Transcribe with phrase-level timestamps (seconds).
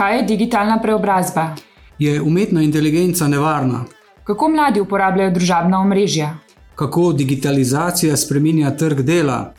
[0.00, 1.56] Kaj je digitalna preobrazba?
[1.98, 3.84] Je umetna inteligenca nevarna?
[4.24, 6.38] Kako mladi uporabljajo družabna omrežja?
[6.74, 9.52] Kako digitalizacija spreminja trg dela?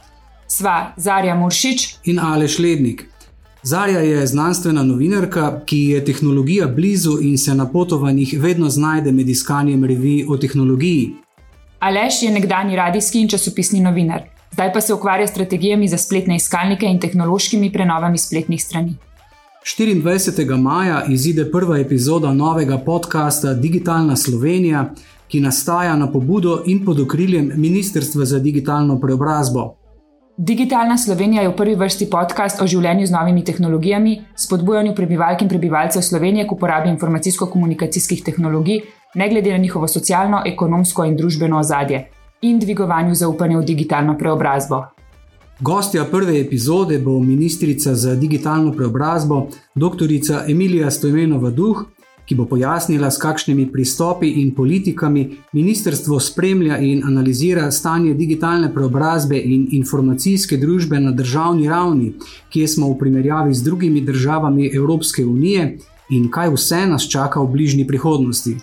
[0.47, 3.05] Sva Zarja Muršič in Aleš Lednik.
[3.63, 9.29] Zarja je znanstvena novinarka, ki je tehnologija blizu in se na potovanjih vedno znajde med
[9.29, 11.12] iskanjem revij o tehnologiji.
[11.79, 14.21] Aleš je nekdani radijski in časopisni novinar,
[14.52, 18.96] zdaj pa se ukvarja s strategijami za spletne iskalnike in tehnološkimi prenovami spletnih strani.
[19.66, 20.58] 24.
[20.58, 24.94] maja izide prva epizoda novega podcasta Digitalna Slovenija,
[25.28, 29.76] ki nastaja na pobudo in pod okriljem Ministrstva za digitalno preobrazbo.
[30.38, 35.50] Digitalna Slovenija je v prvi vrsti podcast o življenju z novimi tehnologijami, spodbujanju prebivalk in
[35.50, 38.81] prebivalcev Slovenije k uporabi informacijsko-komunikacijskih tehnologij,
[39.16, 42.08] ne glede na njihovo socialno, ekonomsko in družbeno ozadje,
[42.41, 44.84] in dvigovanju zaupanja v digitalno preobrazbo.
[45.59, 50.08] Gostja prve epizode bo ministrica za digitalno preobrazbo, dr.
[50.47, 51.86] Emilija Stojmenova Duh,
[52.25, 59.38] ki bo pojasnila, s kakšnimi pristopi in politikami ministrstvo spremlja in analizira stanje digitalne preobrazbe
[59.38, 62.14] in informacijske družbe na državni ravni,
[62.50, 65.78] kje smo v primerjavi z drugimi državami Evropske unije
[66.09, 68.56] in kaj vse nas čaka v bližnji prihodnosti.